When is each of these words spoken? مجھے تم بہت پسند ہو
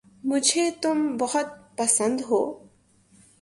مجھے 0.23 0.69
تم 0.81 0.97
بہت 1.17 1.47
پسند 1.77 2.21
ہو 2.29 2.41